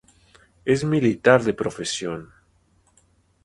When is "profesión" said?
1.53-2.31